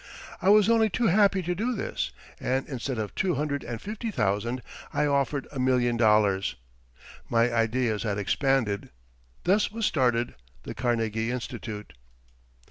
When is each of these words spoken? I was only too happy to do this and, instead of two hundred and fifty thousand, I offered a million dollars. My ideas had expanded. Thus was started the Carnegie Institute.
I 0.41 0.49
was 0.49 0.67
only 0.67 0.89
too 0.89 1.05
happy 1.05 1.43
to 1.43 1.53
do 1.53 1.75
this 1.75 2.11
and, 2.39 2.67
instead 2.67 2.97
of 2.97 3.13
two 3.13 3.35
hundred 3.35 3.63
and 3.63 3.79
fifty 3.79 4.09
thousand, 4.09 4.63
I 4.91 5.05
offered 5.05 5.47
a 5.51 5.59
million 5.59 5.95
dollars. 5.95 6.55
My 7.29 7.53
ideas 7.53 8.01
had 8.01 8.17
expanded. 8.17 8.89
Thus 9.43 9.71
was 9.71 9.85
started 9.85 10.33
the 10.63 10.73
Carnegie 10.73 11.29
Institute. 11.29 11.93